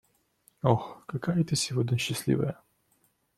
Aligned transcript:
Ох, 0.63 1.03
какая 1.05 1.43
ты 1.43 1.55
сегодня 1.55 1.95
счастливая! 1.99 2.57